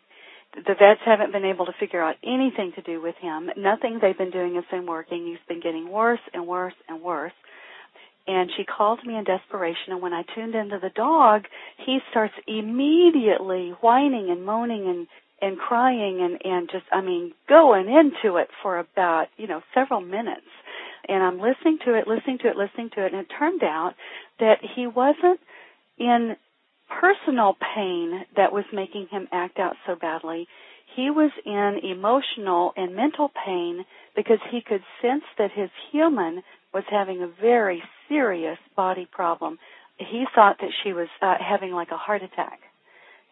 [0.54, 3.50] The vets haven't been able to figure out anything to do with him.
[3.56, 5.26] Nothing they've been doing has been working.
[5.26, 7.32] He's been getting worse and worse and worse.
[8.26, 11.44] And she called me in desperation, and when I tuned into the dog,
[11.86, 15.06] he starts immediately whining and moaning and
[15.40, 20.00] and crying and and just I mean going into it for about you know several
[20.00, 20.50] minutes
[21.08, 23.94] and I'm listening to it listening to it listening to it and it turned out
[24.40, 25.40] that he wasn't
[25.98, 26.36] in
[26.88, 30.46] personal pain that was making him act out so badly
[30.96, 33.84] he was in emotional and mental pain
[34.16, 39.58] because he could sense that his human was having a very serious body problem
[39.96, 42.60] he thought that she was uh, having like a heart attack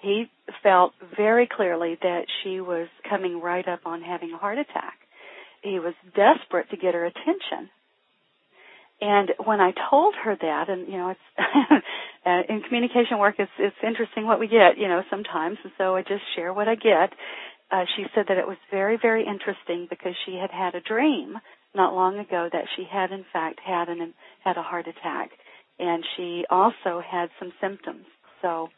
[0.00, 0.26] he
[0.62, 4.98] felt very clearly that she was coming right up on having a heart attack.
[5.62, 7.70] He was desperate to get her attention.
[9.00, 11.20] And when I told her that, and you know, it's
[12.26, 15.58] uh, in communication work, it's it's interesting what we get, you know, sometimes.
[15.62, 17.12] And so I just share what I get.
[17.70, 21.34] Uh, she said that it was very, very interesting because she had had a dream
[21.74, 24.12] not long ago that she had in fact had an
[24.42, 25.30] had a heart attack,
[25.78, 28.06] and she also had some symptoms.
[28.42, 28.68] So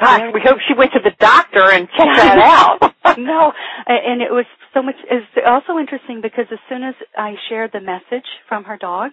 [0.00, 2.94] Gosh, we hope she went to the doctor and checked that out.
[3.18, 3.52] no,
[3.86, 4.94] and it was so much.
[5.10, 9.12] It's also interesting because as soon as I shared the message from her dog,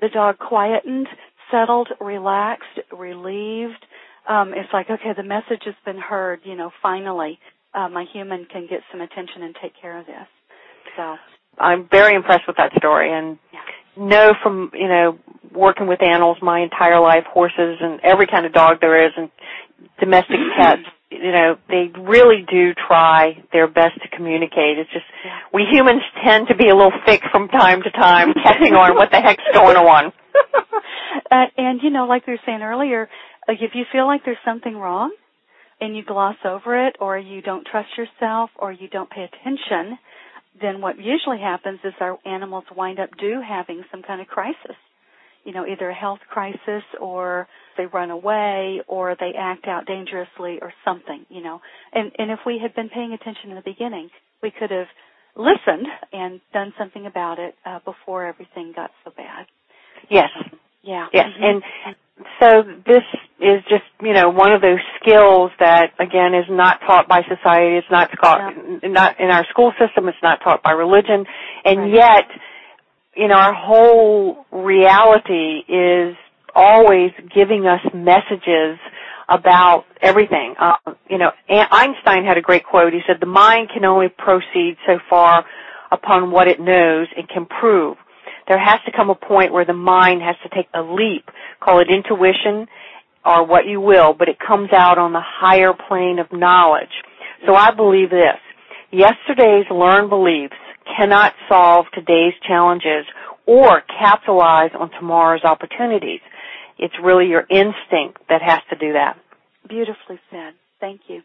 [0.00, 1.06] the dog quietened,
[1.50, 3.84] settled, relaxed, relieved.
[4.28, 6.40] Um, it's like, okay, the message has been heard.
[6.44, 7.38] You know, finally,
[7.74, 10.26] uh, my human can get some attention and take care of this.
[10.96, 11.16] So
[11.58, 13.60] I'm very impressed with that story, and yeah.
[13.96, 15.18] know from you know
[15.52, 19.30] working with animals my entire life, horses and every kind of dog there is, and
[20.00, 24.78] domestic pets, you know, they really do try their best to communicate.
[24.78, 25.04] It's just
[25.52, 29.10] we humans tend to be a little thick from time to time, catching on what
[29.10, 30.12] the heck's going on.
[31.30, 33.08] uh, and you know, like we were saying earlier,
[33.48, 35.14] if you feel like there's something wrong
[35.80, 39.98] and you gloss over it, or you don't trust yourself, or you don't pay attention,
[40.58, 44.76] then what usually happens is our animals wind up do having some kind of crisis
[45.46, 50.58] you know, either a health crisis or they run away or they act out dangerously
[50.60, 51.60] or something, you know.
[51.94, 54.10] And and if we had been paying attention in the beginning,
[54.42, 54.88] we could have
[55.36, 59.46] listened and done something about it uh, before everything got so bad.
[60.10, 60.28] Yes.
[60.86, 61.06] Yeah.
[61.12, 61.26] Yes.
[61.34, 61.44] Mm-hmm.
[61.44, 61.96] And
[62.40, 63.02] so this
[63.40, 67.76] is just, you know, one of those skills that again is not taught by society,
[67.76, 68.88] it's not taught yeah.
[68.88, 71.26] not in our school system, it's not taught by religion,
[71.64, 71.92] and right.
[71.92, 72.24] yet
[73.16, 76.16] you know, our whole reality is
[76.54, 78.78] always giving us messages
[79.28, 80.54] about everything.
[80.60, 80.74] Uh,
[81.10, 82.92] you know, Einstein had a great quote.
[82.92, 85.44] He said, "The mind can only proceed so far
[85.90, 87.96] upon what it knows and can prove.
[88.48, 91.28] There has to come a point where the mind has to take a leap.
[91.60, 92.68] Call it intuition
[93.24, 97.02] or what you will, but it comes out on the higher plane of knowledge.
[97.44, 98.38] So I believe this.
[98.92, 100.54] Yesterday's learned beliefs
[100.96, 103.04] cannot solve today's challenges
[103.46, 106.20] or capitalize on tomorrow's opportunities.
[106.78, 109.16] It's really your instinct that has to do that.
[109.68, 110.54] Beautifully said.
[110.80, 111.22] Thank you.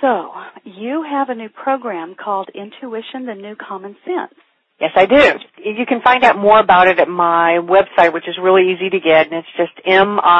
[0.00, 0.30] So,
[0.64, 4.38] you have a new program called Intuition, the New Common Sense.
[4.80, 5.38] Yes, I do.
[5.62, 8.98] You can find out more about it at my website, which is really easy to
[8.98, 10.32] get, and it's just M-I-L-T-E-E-R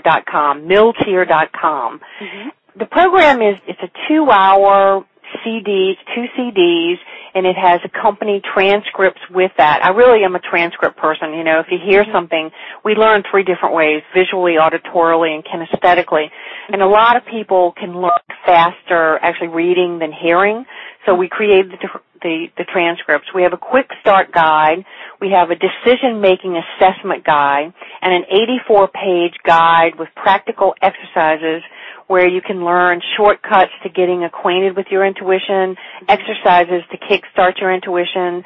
[0.00, 2.00] dot com, milteer dot com.
[2.20, 2.50] Mm-hmm.
[2.78, 5.04] The program is, it's a two hour
[5.44, 6.98] CDs, two CDs,
[7.36, 9.84] and it has accompanied transcripts with that.
[9.84, 11.34] I really am a transcript person.
[11.34, 12.16] You know, if you hear mm-hmm.
[12.16, 12.50] something,
[12.82, 16.28] we learn three different ways, visually, auditorily, and kinesthetically.
[16.72, 20.64] And a lot of people can learn faster actually reading than hearing.
[21.04, 23.28] So we created the, the, the transcripts.
[23.34, 24.86] We have a quick start guide.
[25.20, 31.62] We have a decision making assessment guide and an 84 page guide with practical exercises
[32.06, 35.74] where you can learn shortcuts to getting acquainted with your intuition,
[36.08, 38.44] exercises to kickstart your intuition,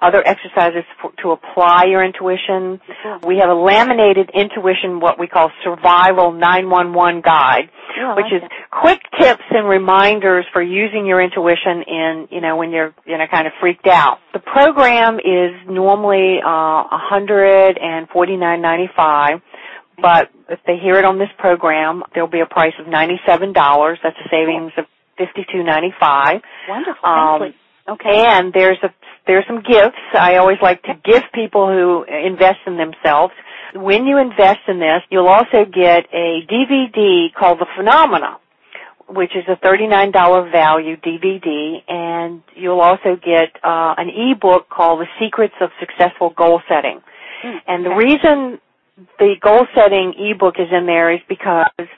[0.00, 2.80] other exercises for, to apply your intuition.
[3.24, 7.70] We have a laminated intuition, what we call survival 911 guide,
[8.00, 12.72] oh, which is quick tips and reminders for using your intuition in, you know, when
[12.72, 14.18] you're, you know, kind of freaked out.
[14.32, 19.40] The program is normally, uh, $149.95
[20.00, 23.54] But if they hear it on this program, there'll be a price of $97.
[24.02, 24.86] That's a savings of
[25.18, 26.42] $52.95.
[26.68, 27.08] Wonderful.
[27.08, 27.54] Um,
[27.88, 28.24] okay.
[28.26, 28.88] And there's a
[29.26, 29.98] there's some gifts.
[30.14, 33.32] I always like to give people who invest in themselves.
[33.74, 38.38] When you invest in this, you'll also get a DVD called The Phenomena,
[39.08, 45.06] which is a $39 value DVD, and you'll also get uh, an ebook called The
[45.24, 47.00] Secrets of Successful Goal Setting.
[47.44, 48.60] Mm, and the reason
[49.18, 51.88] the goal setting ebook is in there is because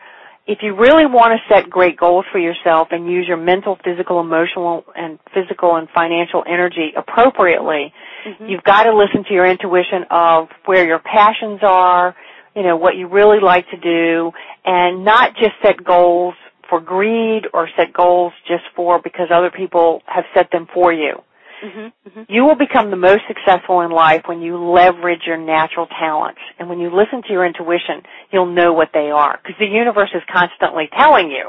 [0.47, 4.21] if you really want to set great goals for yourself and use your mental, physical,
[4.21, 7.93] emotional, and physical and financial energy appropriately,
[8.27, 8.47] mm-hmm.
[8.47, 12.15] you've got to listen to your intuition of where your passions are,
[12.55, 14.33] you know, what you really like to do,
[14.65, 16.35] and not just set goals
[16.69, 21.23] for greed or set goals just for because other people have set them for you.
[21.65, 22.23] Mm-hmm, mm-hmm.
[22.29, 26.41] You will become the most successful in life when you leverage your natural talents.
[26.59, 29.39] And when you listen to your intuition, you'll know what they are.
[29.43, 31.49] Because the universe is constantly telling you,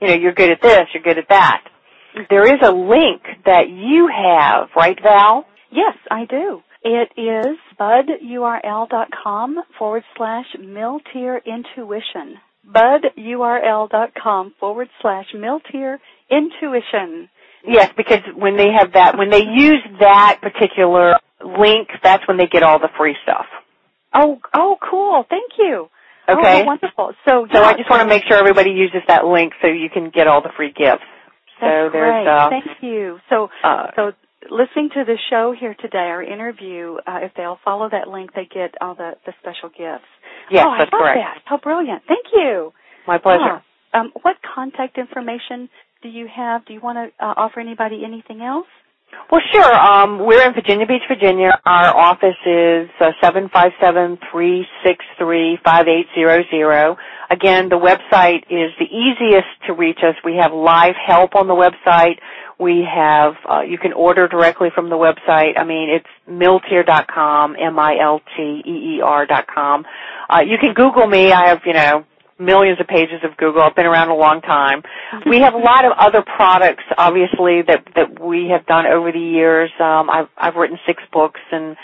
[0.00, 1.62] you know, you're good at this, you're good at that.
[2.30, 5.46] There is a link that you have, right Val?
[5.70, 6.60] Yes, I do.
[6.82, 12.36] It is budurl.com forward slash Milteer Intuition.
[12.68, 15.98] budurl.com forward slash Milteer
[16.30, 17.28] Intuition.
[17.66, 22.46] Yes, because when they have that, when they use that particular link, that's when they
[22.46, 23.46] get all the free stuff.
[24.12, 25.24] Oh, oh, cool.
[25.28, 25.88] Thank you.
[26.28, 26.62] Okay.
[26.62, 27.12] Oh, wonderful.
[27.26, 29.90] So, so yeah, I just want to make sure everybody uses that link so you
[29.90, 31.04] can get all the free gifts.
[31.60, 32.26] That's so there's, great.
[32.26, 33.18] Uh, Thank you.
[33.28, 34.12] So, uh, so
[34.50, 38.48] listening to the show here today, our interview, uh, if they'll follow that link, they
[38.52, 40.08] get all the, the special gifts.
[40.50, 41.18] Yes, oh, that's I love correct.
[41.18, 41.42] That.
[41.44, 42.02] How brilliant.
[42.08, 42.72] Thank you.
[43.06, 43.62] My pleasure.
[43.94, 45.68] Oh, um, what contact information
[46.04, 46.64] do you have?
[46.66, 48.66] Do you want to uh, offer anybody anything else?
[49.30, 49.74] Well, sure.
[49.74, 51.58] Um, we're in Virginia Beach, Virginia.
[51.64, 56.96] Our office is uh, seven five seven three six three five eight zero zero.
[57.30, 60.14] Again, the website is the easiest to reach us.
[60.24, 62.18] We have live help on the website.
[62.58, 65.58] We have uh, you can order directly from the website.
[65.58, 69.86] I mean, it's milteer.com, m i l t e e r.com.
[70.28, 71.32] Uh, you can Google me.
[71.32, 72.04] I have you know
[72.44, 73.62] millions of pages of Google.
[73.62, 74.82] I've been around a long time.
[75.26, 79.18] we have a lot of other products, obviously, that that we have done over the
[79.18, 79.70] years.
[79.80, 81.76] Um, I've I've written six books and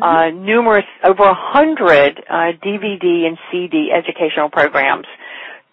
[0.00, 0.44] uh, mm-hmm.
[0.44, 5.06] numerous, over a hundred uh, DVD and CD educational programs.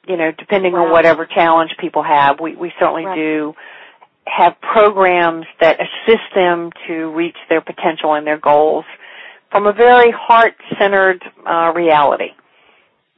[0.07, 0.85] You know, depending wow.
[0.85, 3.15] on whatever challenge people have, we we certainly right.
[3.15, 3.53] do
[4.25, 8.85] have programs that assist them to reach their potential and their goals
[9.51, 12.31] from a very heart-centered uh, reality.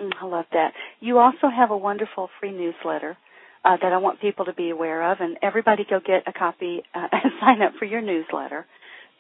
[0.02, 0.74] Mm, I love that.
[1.00, 3.18] You also have a wonderful free newsletter
[3.66, 6.84] uh, that I want people to be aware of, and everybody go get a copy
[6.94, 8.66] uh, and sign up for your newsletter.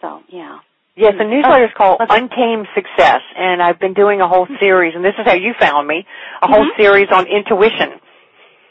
[0.01, 0.59] So, yeah.
[0.95, 4.55] Yes, the newsletter is called Untamed Success, and I've been doing a whole mm-hmm.
[4.59, 6.05] series, and this is how you found me,
[6.41, 6.53] a mm-hmm.
[6.53, 7.99] whole series on intuition.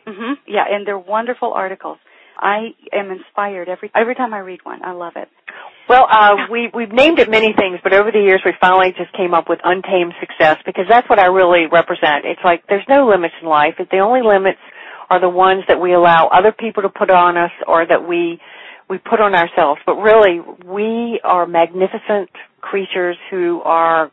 [0.06, 0.34] Mhm.
[0.46, 1.98] Yeah, and they're wonderful articles.
[2.38, 4.84] I am inspired every every time I read one.
[4.84, 5.28] I love it.
[5.88, 9.12] Well, uh, we we've named it many things, but over the years we finally just
[9.12, 12.24] came up with untamed success because that's what I really represent.
[12.24, 13.74] It's like there's no limits in life.
[13.78, 14.58] The only limits
[15.08, 18.40] are the ones that we allow other people to put on us or that we
[18.88, 19.80] we put on ourselves.
[19.86, 22.30] But really, we are magnificent
[22.60, 24.10] creatures who are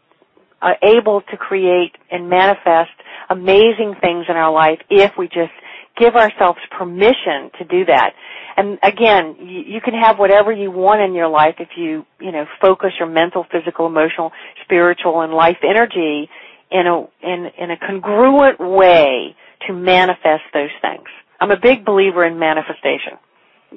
[0.62, 2.92] uh, able to create and manifest
[3.30, 5.52] amazing things in our life if we just
[5.98, 8.12] give ourselves permission to do that.
[8.56, 12.32] And again, you, you can have whatever you want in your life if you, you
[12.32, 14.32] know, focus your mental, physical, emotional,
[14.64, 16.30] spiritual, and life energy
[16.72, 19.36] in a in in a congruent way
[19.68, 21.06] to manifest those things.
[21.40, 23.18] I'm a big believer in manifestation.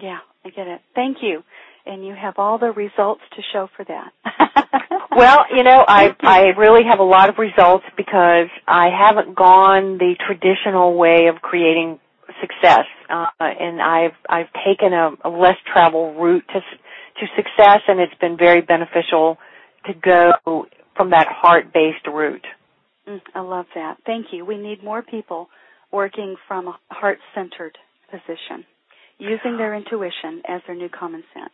[0.00, 0.80] Yeah, I get it.
[0.94, 1.42] Thank you.
[1.84, 4.12] And you have all the results to show for that.
[5.16, 9.98] well, you know, I I really have a lot of results because I haven't gone
[9.98, 12.00] the traditional way of creating
[12.40, 18.00] success, uh, and I've I've taken a, a less travel route to to success, and
[18.00, 19.38] it's been very beneficial
[19.86, 20.66] to go
[20.96, 22.46] from that heart based route.
[23.08, 23.98] Mm, I love that.
[24.04, 24.44] Thank you.
[24.44, 25.48] We need more people
[25.92, 27.78] working from a heart centered
[28.10, 28.64] position,
[29.18, 31.52] using their intuition as their new common sense.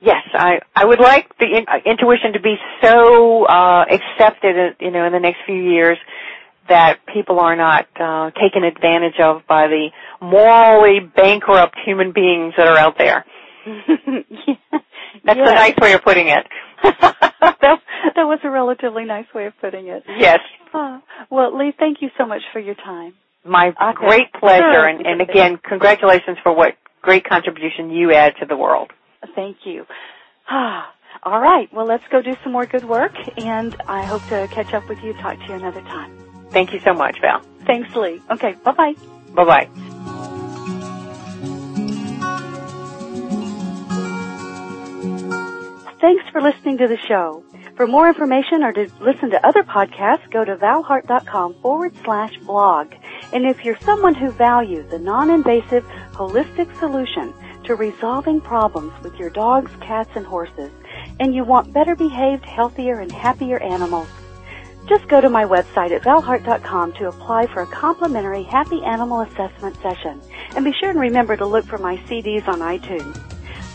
[0.00, 4.90] Yes, I I would like the in, uh, intuition to be so uh, accepted, you
[4.90, 5.96] know, in the next few years
[6.68, 9.90] that people are not uh, taken advantage of by the
[10.20, 13.24] morally bankrupt human beings that are out there.
[15.24, 15.50] That's yes.
[15.50, 16.46] a nice way of putting it.
[16.82, 17.78] that,
[18.16, 20.02] that was a relatively nice way of putting it.
[20.18, 20.40] Yes.
[20.72, 21.00] Uh,
[21.30, 23.14] well, Lee, thank you so much for your time.
[23.44, 23.92] My okay.
[23.94, 28.92] great pleasure, and, and again, congratulations for what great contribution you add to the world.
[29.34, 29.84] Thank you.
[31.24, 34.72] All right, well, let's go do some more good work, and I hope to catch
[34.74, 36.31] up with you, talk to you another time.
[36.52, 37.40] Thank you so much, Val.
[37.66, 38.20] Thanks, Lee.
[38.30, 38.94] Okay, bye-bye.
[39.34, 39.68] Bye-bye.
[46.00, 47.44] Thanks for listening to the show.
[47.76, 52.92] For more information or to listen to other podcasts, go to valhart.com forward slash blog.
[53.32, 57.32] And if you're someone who values a non-invasive, holistic solution
[57.64, 60.70] to resolving problems with your dogs, cats, and horses,
[61.18, 64.08] and you want better behaved, healthier, and happier animals,
[64.88, 69.76] just go to my website at valhart.com to apply for a complimentary happy animal assessment
[69.80, 70.20] session.
[70.56, 73.18] And be sure and remember to look for my CDs on iTunes.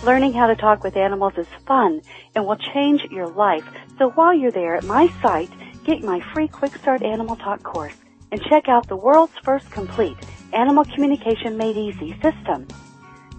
[0.03, 2.01] Learning how to talk with animals is fun
[2.35, 3.65] and will change your life.
[3.97, 5.49] So while you're there at my site,
[5.85, 7.95] get my free Quick Start Animal Talk course
[8.31, 10.17] and check out the world's first complete
[10.53, 12.67] Animal Communication Made Easy system.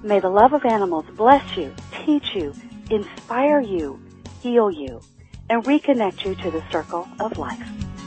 [0.02, 2.54] May the love of animals bless you, teach you,
[2.90, 4.00] inspire you,
[4.40, 5.00] heal you,
[5.51, 7.97] and reconnect you to the circle of life.